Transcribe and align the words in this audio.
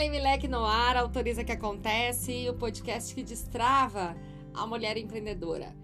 Ellen 0.00 0.12
Milek 0.12 0.48
no 0.48 0.64
ar, 0.64 0.96
autoriza 0.96 1.44
que 1.44 1.52
acontece, 1.52 2.48
o 2.48 2.54
podcast 2.54 3.14
que 3.14 3.22
destrava 3.22 4.16
a 4.54 4.66
mulher 4.66 4.96
empreendedora. 4.96 5.76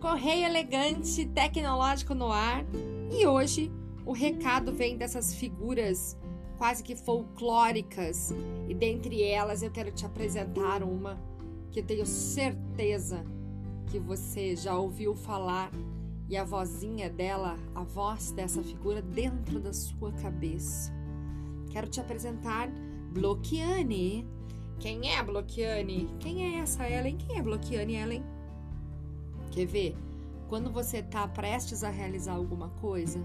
Correio 0.00 0.46
elegante, 0.46 1.26
tecnológico 1.26 2.14
no 2.14 2.30
ar. 2.30 2.64
E 3.10 3.26
hoje 3.26 3.72
o 4.06 4.12
recado 4.12 4.72
vem 4.72 4.96
dessas 4.96 5.34
figuras 5.34 6.16
quase 6.56 6.84
que 6.84 6.94
folclóricas. 6.94 8.32
E 8.68 8.74
dentre 8.74 9.24
elas 9.24 9.60
eu 9.60 9.72
quero 9.72 9.90
te 9.90 10.06
apresentar 10.06 10.84
uma 10.84 11.20
que 11.72 11.80
eu 11.80 11.84
tenho 11.84 12.06
certeza 12.06 13.24
que 13.88 13.98
você 13.98 14.54
já 14.54 14.78
ouviu 14.78 15.16
falar 15.16 15.72
e 16.28 16.36
a 16.36 16.44
vozinha 16.44 17.10
dela, 17.10 17.58
a 17.74 17.82
voz 17.82 18.30
dessa 18.30 18.62
figura 18.62 19.02
dentro 19.02 19.58
da 19.58 19.72
sua 19.72 20.12
cabeça. 20.12 20.92
Quero 21.72 21.88
te 21.88 22.00
apresentar 22.00 22.70
Bloquiane. 23.14 24.26
Quem 24.80 25.08
é 25.08 25.18
a 25.18 25.22
Bloquiane? 25.22 26.10
Quem 26.18 26.56
é 26.56 26.58
essa 26.58 26.88
Ellen? 26.88 27.16
Quem 27.16 27.38
é 27.38 27.42
Bloquiane 27.42 27.94
Ellen? 27.94 28.24
Quer 29.52 29.66
ver? 29.66 29.96
Quando 30.48 30.68
você 30.68 30.96
está 30.98 31.26
prestes 31.28 31.84
a 31.84 31.90
realizar 31.90 32.32
alguma 32.32 32.70
coisa, 32.70 33.24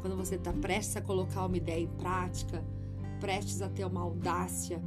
quando 0.00 0.16
você 0.16 0.36
está 0.36 0.54
prestes 0.54 0.96
a 0.96 1.02
colocar 1.02 1.44
uma 1.44 1.56
ideia 1.58 1.82
em 1.82 1.86
prática, 1.86 2.64
prestes 3.20 3.60
a 3.60 3.68
ter 3.68 3.84
uma 3.84 4.00
audácia 4.00 4.82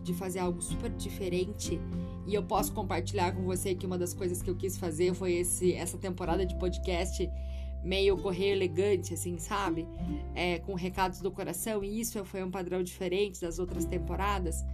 de 0.00 0.14
fazer 0.14 0.38
algo 0.38 0.62
super 0.62 0.90
diferente, 0.90 1.80
e 2.24 2.34
eu 2.34 2.44
posso 2.44 2.72
compartilhar 2.72 3.32
com 3.32 3.42
você 3.42 3.74
que 3.74 3.84
uma 3.84 3.98
das 3.98 4.14
coisas 4.14 4.40
que 4.40 4.48
eu 4.48 4.54
quis 4.54 4.78
fazer 4.78 5.12
foi 5.12 5.32
esse, 5.32 5.74
essa 5.74 5.98
temporada 5.98 6.46
de 6.46 6.54
podcast 6.54 7.28
meio 7.82 8.16
correio 8.18 8.52
elegante, 8.52 9.14
assim, 9.14 9.38
sabe? 9.38 9.86
É, 10.34 10.58
com 10.58 10.74
recados 10.74 11.20
do 11.20 11.30
coração, 11.30 11.82
e 11.82 12.00
isso 12.00 12.24
foi 12.24 12.42
um 12.42 12.50
padrão 12.50 12.82
diferente 12.82 13.40
das 13.40 13.58
outras 13.58 13.84
temporadas. 13.84 14.64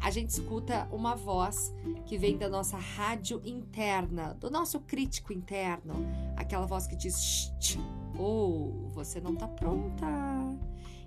A 0.00 0.10
gente 0.10 0.30
escuta 0.30 0.88
uma 0.92 1.16
voz 1.16 1.74
que 2.06 2.16
vem 2.16 2.36
da 2.36 2.48
nossa 2.48 2.76
rádio 2.76 3.42
interna, 3.44 4.34
do 4.34 4.48
nosso 4.48 4.78
crítico 4.80 5.32
interno, 5.32 5.94
aquela 6.36 6.66
voz 6.66 6.86
que 6.86 6.94
diz: 6.94 7.52
ou 8.16 8.86
oh, 8.86 8.88
você 8.90 9.20
não 9.20 9.34
tá 9.34 9.48
pronta. 9.48 10.06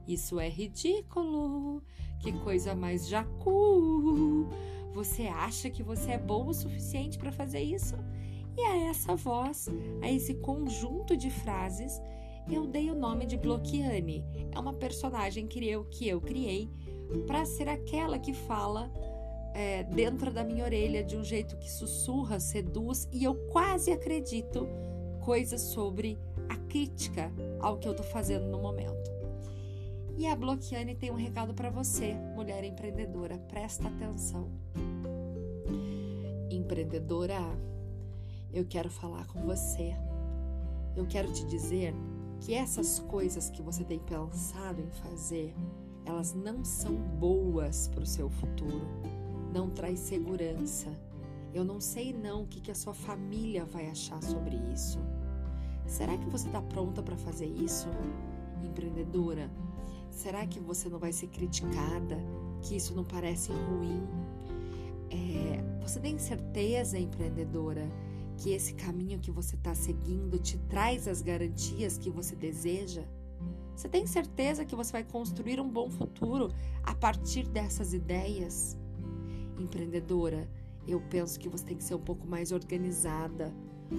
Isso 0.07 0.39
é 0.39 0.49
ridículo. 0.49 1.81
Que 2.19 2.31
coisa 2.33 2.75
mais 2.75 3.07
jacu. 3.07 4.47
Você 4.93 5.23
acha 5.23 5.69
que 5.69 5.81
você 5.81 6.11
é 6.11 6.17
bom 6.17 6.47
o 6.47 6.53
suficiente 6.53 7.17
para 7.17 7.31
fazer 7.31 7.61
isso? 7.61 7.95
E 8.57 8.61
a 8.61 8.89
essa 8.89 9.15
voz, 9.15 9.67
a 10.01 10.11
esse 10.11 10.35
conjunto 10.35 11.15
de 11.15 11.29
frases, 11.29 12.01
eu 12.49 12.65
dei 12.67 12.89
o 12.89 12.95
nome 12.95 13.25
de 13.25 13.37
Bloquiane. 13.37 14.25
É 14.51 14.59
uma 14.59 14.73
personagem 14.73 15.47
que 15.47 15.65
eu, 15.67 15.85
que 15.85 16.07
eu 16.07 16.19
criei 16.19 16.69
para 17.27 17.45
ser 17.45 17.67
aquela 17.67 18.17
que 18.19 18.33
fala 18.33 18.91
é, 19.53 19.83
dentro 19.83 20.31
da 20.31 20.43
minha 20.43 20.63
orelha 20.63 21.03
de 21.03 21.17
um 21.17 21.23
jeito 21.23 21.57
que 21.57 21.69
sussurra, 21.69 22.39
seduz 22.39 23.07
e 23.11 23.23
eu 23.23 23.35
quase 23.51 23.91
acredito 23.91 24.67
coisas 25.21 25.61
sobre 25.61 26.17
a 26.49 26.55
crítica 26.55 27.31
ao 27.59 27.77
que 27.77 27.87
eu 27.87 27.93
tô 27.93 28.03
fazendo 28.03 28.47
no 28.47 28.61
momento. 28.61 29.11
E 30.17 30.27
a 30.27 30.35
Bloquiane 30.35 30.95
tem 30.95 31.11
um 31.11 31.15
recado 31.15 31.53
para 31.53 31.69
você, 31.69 32.13
mulher 32.35 32.63
empreendedora. 32.63 33.37
Presta 33.37 33.87
atenção. 33.87 34.51
Empreendedora, 36.49 37.39
eu 38.53 38.65
quero 38.65 38.89
falar 38.89 39.25
com 39.27 39.41
você. 39.41 39.95
Eu 40.95 41.05
quero 41.07 41.31
te 41.31 41.45
dizer 41.45 41.93
que 42.41 42.53
essas 42.53 42.99
coisas 42.99 43.49
que 43.49 43.61
você 43.61 43.83
tem 43.83 43.99
pensado 43.99 44.81
em 44.81 44.89
fazer, 44.89 45.53
elas 46.05 46.33
não 46.33 46.65
são 46.65 46.95
boas 46.95 47.87
para 47.87 48.03
o 48.03 48.05
seu 48.05 48.29
futuro. 48.29 48.87
Não 49.53 49.69
traz 49.69 49.99
segurança. 49.99 50.89
Eu 51.53 51.63
não 51.63 51.79
sei 51.79 52.13
não 52.13 52.43
o 52.43 52.47
que, 52.47 52.59
que 52.59 52.71
a 52.71 52.75
sua 52.75 52.93
família 52.93 53.65
vai 53.65 53.89
achar 53.89 54.21
sobre 54.21 54.55
isso. 54.73 54.99
Será 55.85 56.17
que 56.17 56.29
você 56.29 56.47
está 56.47 56.61
pronta 56.61 57.03
para 57.03 57.17
fazer 57.17 57.47
isso, 57.47 57.87
empreendedora? 58.63 59.49
Será 60.09 60.45
que 60.45 60.59
você 60.59 60.89
não 60.89 60.99
vai 60.99 61.11
ser 61.11 61.27
criticada? 61.27 62.17
Que 62.61 62.75
isso 62.75 62.93
não 62.93 63.03
parece 63.03 63.51
ruim? 63.51 64.01
É, 65.09 65.81
você 65.81 65.99
tem 65.99 66.17
certeza, 66.17 66.97
empreendedora, 66.97 67.85
que 68.41 68.53
esse 68.53 68.73
caminho 68.73 69.19
que 69.19 69.29
você 69.29 69.55
está 69.55 69.75
seguindo 69.75 70.39
te 70.39 70.57
traz 70.67 71.07
as 71.07 71.21
garantias 71.21 71.95
que 71.95 72.09
você 72.09 72.35
deseja? 72.35 73.03
Você 73.75 73.87
tem 73.87 74.07
certeza 74.07 74.65
que 74.65 74.75
você 74.75 74.91
vai 74.91 75.03
construir 75.03 75.59
um 75.59 75.69
bom 75.69 75.91
futuro 75.91 76.51
a 76.81 76.95
partir 76.95 77.47
dessas 77.47 77.93
ideias? 77.93 78.75
Empreendedora, 79.59 80.49
eu 80.87 80.99
penso 81.01 81.39
que 81.39 81.47
você 81.47 81.63
tem 81.65 81.77
que 81.77 81.83
ser 81.83 81.93
um 81.93 82.01
pouco 82.01 82.25
mais 82.25 82.51
organizada. 82.51 83.53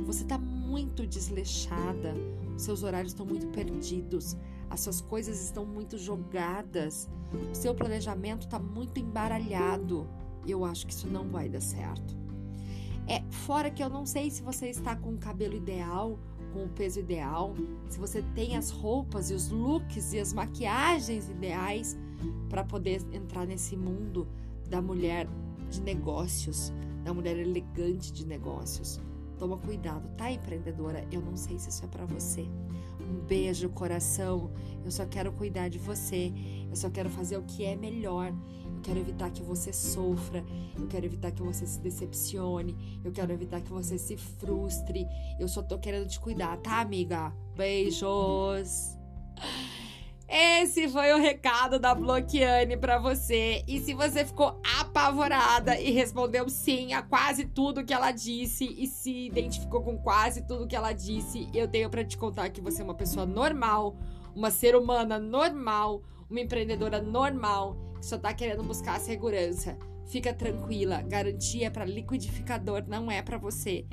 Você 0.06 0.24
está 0.24 0.38
muito 0.38 1.06
desleixada, 1.06 2.12
seus 2.56 2.82
horários 2.82 3.12
estão 3.12 3.24
muito 3.24 3.46
perdidos, 3.48 4.36
as 4.68 4.80
suas 4.80 5.00
coisas 5.00 5.40
estão 5.40 5.64
muito 5.64 5.96
jogadas, 5.96 7.08
o 7.52 7.54
seu 7.54 7.74
planejamento 7.76 8.46
está 8.46 8.58
muito 8.58 8.98
embaralhado. 8.98 10.08
Eu 10.44 10.64
acho 10.64 10.84
que 10.84 10.92
isso 10.92 11.06
não 11.06 11.28
vai 11.28 11.48
dar 11.48 11.60
certo. 11.60 12.21
É, 13.06 13.22
fora 13.30 13.70
que 13.70 13.82
eu 13.82 13.88
não 13.88 14.06
sei 14.06 14.30
se 14.30 14.42
você 14.42 14.68
está 14.68 14.94
com 14.94 15.10
o 15.10 15.18
cabelo 15.18 15.54
ideal, 15.56 16.18
com 16.52 16.64
o 16.64 16.68
peso 16.68 17.00
ideal, 17.00 17.54
se 17.88 17.98
você 17.98 18.22
tem 18.34 18.56
as 18.56 18.70
roupas 18.70 19.30
e 19.30 19.34
os 19.34 19.50
looks 19.50 20.12
e 20.12 20.20
as 20.20 20.32
maquiagens 20.32 21.28
ideais 21.28 21.96
para 22.48 22.62
poder 22.62 23.02
entrar 23.12 23.46
nesse 23.46 23.76
mundo 23.76 24.28
da 24.68 24.80
mulher 24.80 25.26
de 25.70 25.80
negócios, 25.80 26.72
da 27.02 27.12
mulher 27.12 27.36
elegante 27.36 28.12
de 28.12 28.26
negócios. 28.26 29.00
Toma 29.38 29.56
cuidado, 29.58 30.08
tá, 30.16 30.30
empreendedora? 30.30 31.04
Eu 31.10 31.20
não 31.20 31.36
sei 31.36 31.58
se 31.58 31.68
isso 31.68 31.84
é 31.84 31.88
para 31.88 32.04
você. 32.04 32.46
Um 33.00 33.26
beijo, 33.26 33.68
coração. 33.70 34.50
Eu 34.84 34.90
só 34.90 35.04
quero 35.04 35.32
cuidar 35.32 35.68
de 35.68 35.78
você. 35.78 36.32
Eu 36.70 36.76
só 36.76 36.88
quero 36.88 37.10
fazer 37.10 37.36
o 37.38 37.42
que 37.42 37.64
é 37.64 37.74
melhor 37.74 38.32
quero 38.82 38.98
evitar 38.98 39.30
que 39.30 39.42
você 39.42 39.72
sofra, 39.72 40.44
eu 40.76 40.86
quero 40.88 41.06
evitar 41.06 41.30
que 41.30 41.42
você 41.42 41.66
se 41.66 41.80
decepcione, 41.80 43.00
eu 43.04 43.12
quero 43.12 43.32
evitar 43.32 43.60
que 43.60 43.70
você 43.70 43.96
se 43.96 44.16
frustre. 44.16 45.06
Eu 45.38 45.48
só 45.48 45.62
tô 45.62 45.78
querendo 45.78 46.08
te 46.08 46.20
cuidar, 46.20 46.56
tá, 46.58 46.80
amiga? 46.80 47.32
Beijos! 47.56 48.98
Esse 50.28 50.88
foi 50.88 51.12
o 51.12 51.18
recado 51.18 51.78
da 51.78 51.94
Bloquiane 51.94 52.76
para 52.78 52.98
você. 52.98 53.62
E 53.68 53.78
se 53.80 53.92
você 53.92 54.24
ficou 54.24 54.58
apavorada 54.80 55.78
e 55.78 55.90
respondeu 55.90 56.48
sim 56.48 56.94
a 56.94 57.02
quase 57.02 57.44
tudo 57.44 57.84
que 57.84 57.92
ela 57.92 58.10
disse 58.12 58.64
e 58.64 58.86
se 58.86 59.26
identificou 59.26 59.82
com 59.82 59.98
quase 59.98 60.46
tudo 60.46 60.66
que 60.66 60.74
ela 60.74 60.92
disse, 60.92 61.50
eu 61.52 61.68
tenho 61.68 61.90
para 61.90 62.02
te 62.02 62.16
contar 62.16 62.48
que 62.48 62.62
você 62.62 62.80
é 62.80 62.84
uma 62.84 62.94
pessoa 62.94 63.26
normal, 63.26 63.94
uma 64.34 64.50
ser 64.50 64.74
humana 64.74 65.18
normal, 65.18 66.02
uma 66.30 66.40
empreendedora 66.40 67.02
normal 67.02 67.91
que 68.02 68.06
só 68.06 68.18
tá 68.18 68.34
querendo 68.34 68.64
buscar 68.64 68.96
a 68.96 69.00
segurança. 69.00 69.78
Fica 70.06 70.34
tranquila, 70.34 71.00
garantia 71.02 71.70
para 71.70 71.84
liquidificador 71.84 72.82
não 72.88 73.08
é 73.08 73.22
para 73.22 73.38
você. 73.38 73.86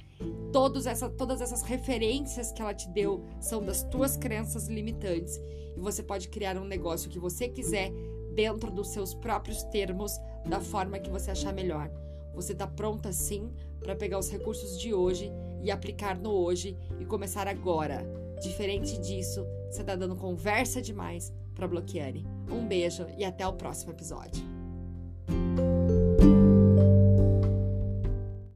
Todos 0.52 0.88
essa, 0.88 1.08
todas 1.08 1.42
essas 1.42 1.62
referências 1.62 2.52
que 2.52 2.60
ela 2.60 2.74
te 2.74 2.90
deu 2.90 3.24
são 3.40 3.64
das 3.64 3.84
tuas 3.84 4.18
crenças 4.18 4.68
limitantes 4.68 5.40
e 5.78 5.80
você 5.80 6.02
pode 6.02 6.28
criar 6.28 6.58
um 6.58 6.66
negócio 6.66 7.10
que 7.10 7.20
você 7.20 7.48
quiser 7.48 7.92
dentro 8.34 8.72
dos 8.72 8.88
seus 8.88 9.14
próprios 9.14 9.62
termos, 9.66 10.20
da 10.44 10.60
forma 10.60 10.98
que 10.98 11.12
você 11.12 11.30
achar 11.30 11.54
melhor. 11.54 11.92
Você 12.34 12.54
está 12.54 12.66
pronta 12.66 13.14
sim 13.14 13.52
para 13.80 13.96
pegar 13.96 14.18
os 14.18 14.32
recursos 14.32 14.80
de 14.80 14.92
hoje 14.92 15.32
e 15.62 15.70
aplicar 15.70 16.18
no 16.18 16.32
hoje 16.32 16.76
e 17.00 17.06
começar 17.06 17.48
agora. 17.48 18.04
Diferente 18.42 19.00
disso, 19.00 19.46
você 19.70 19.82
está 19.82 19.96
dando 19.96 20.16
conversa 20.16 20.82
demais 20.82 21.32
para 21.60 21.68
Bloquiane. 21.68 22.26
Um 22.50 22.66
beijo 22.66 23.06
e 23.18 23.26
até 23.26 23.46
o 23.46 23.54
próximo 23.54 23.92
episódio. 23.92 24.42